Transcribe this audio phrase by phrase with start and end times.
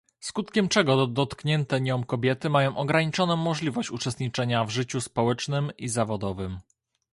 [0.19, 6.57] Skutkiem czego dotknięte nią kobiety mają ograniczoną możliwość uczestniczenia w życiu społecznym i zawodowym